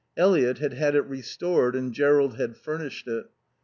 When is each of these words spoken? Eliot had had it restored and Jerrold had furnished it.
Eliot 0.17 0.57
had 0.57 0.73
had 0.73 0.95
it 0.95 1.05
restored 1.05 1.75
and 1.75 1.93
Jerrold 1.93 2.35
had 2.35 2.57
furnished 2.57 3.07
it. 3.07 3.27